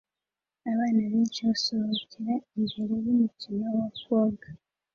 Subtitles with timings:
[0.71, 4.49] abana benshi basohokera imbere yumukino wa koga